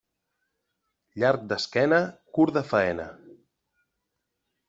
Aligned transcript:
Llarg 1.23 1.43
d'esquena, 1.51 1.99
curt 2.37 2.57
de 2.57 2.65
faena. 2.71 3.07